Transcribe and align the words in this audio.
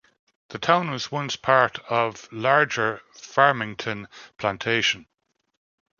The 0.49 0.57
town 0.57 0.89
was 0.89 1.11
once 1.11 1.35
part 1.35 1.77
of 1.87 2.27
larger 2.33 3.03
Farmington 3.13 4.07
Plantation. 4.39 5.05